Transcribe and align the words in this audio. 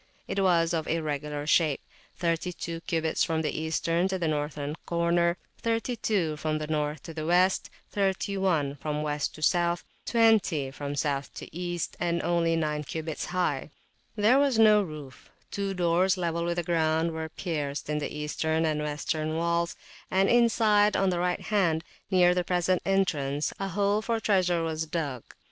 It 0.27 0.39
was 0.41 0.73
of 0.73 0.87
irregular 0.87 1.45
shape; 1.45 1.79
32 2.15 2.81
cubits 2.87 3.23
from 3.23 3.43
the 3.43 3.51
Eastern 3.55 4.07
to 4.07 4.17
the 4.17 4.27
Northern 4.27 4.75
corner; 4.87 5.37
32 5.61 6.37
from 6.37 6.57
North 6.57 7.03
to 7.03 7.23
West; 7.23 7.69
31 7.91 8.77
from 8.77 9.03
West 9.03 9.35
to 9.35 9.43
South; 9.43 9.83
20 10.07 10.71
from 10.71 10.95
South 10.95 11.31
to 11.35 11.55
East; 11.55 11.97
and 11.99 12.19
only 12.23 12.55
9 12.55 12.83
cubits 12.83 13.25
high. 13.25 13.69
There 14.15 14.39
was 14.39 14.57
no 14.57 14.81
roof; 14.81 15.29
two 15.51 15.75
doors, 15.75 16.17
level 16.17 16.45
with 16.45 16.57
the 16.57 16.63
ground, 16.63 17.11
were 17.11 17.29
pierced 17.29 17.87
in 17.87 17.99
the 17.99 18.11
Eastern 18.11 18.65
and 18.65 18.81
Western 18.81 19.35
walls; 19.35 19.75
and 20.09 20.27
inside, 20.27 20.97
on 20.97 21.11
the 21.11 21.19
right 21.19 21.41
hand, 21.41 21.83
near 22.09 22.33
the 22.33 22.43
present 22.43 22.81
entrance, 22.87 23.53
a 23.59 23.67
hole 23.67 24.01
for 24.01 24.19
treasure 24.19 24.63
was 24.63 24.87
dug. 24.87 25.21